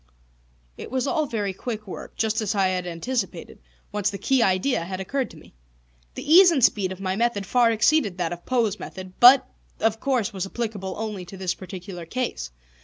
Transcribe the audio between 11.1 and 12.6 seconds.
to this particular case.